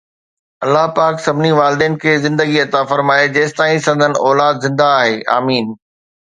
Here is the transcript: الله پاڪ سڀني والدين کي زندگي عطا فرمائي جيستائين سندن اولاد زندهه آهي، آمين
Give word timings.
الله 0.63 0.85
پاڪ 0.99 1.13
سڀني 1.25 1.51
والدين 1.61 1.93
کي 2.05 2.13
زندگي 2.25 2.57
عطا 2.67 2.81
فرمائي 2.93 3.27
جيستائين 3.37 3.79
سندن 3.89 4.13
اولاد 4.27 4.55
زندهه 4.65 4.93
آهي، 4.99 5.17
آمين 5.39 5.65